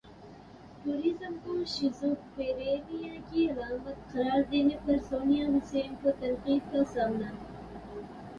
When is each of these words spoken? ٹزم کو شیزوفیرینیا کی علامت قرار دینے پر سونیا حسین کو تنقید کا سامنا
ٹزم 0.83 1.33
کو 1.43 1.57
شیزوفیرینیا 1.67 3.13
کی 3.29 3.45
علامت 3.49 4.11
قرار 4.13 4.41
دینے 4.51 4.75
پر 4.85 4.97
سونیا 5.09 5.45
حسین 5.47 5.95
کو 6.01 6.11
تنقید 6.19 6.71
کا 6.71 6.83
سامنا 6.93 7.31